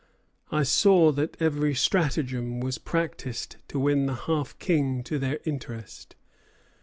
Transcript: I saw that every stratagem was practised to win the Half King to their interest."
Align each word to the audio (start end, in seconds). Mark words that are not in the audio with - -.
I 0.51 0.63
saw 0.63 1.11
that 1.11 1.39
every 1.39 1.75
stratagem 1.75 2.59
was 2.59 2.79
practised 2.79 3.57
to 3.67 3.77
win 3.79 4.07
the 4.07 4.15
Half 4.15 4.57
King 4.57 5.03
to 5.03 5.19
their 5.19 5.37
interest." 5.45 6.15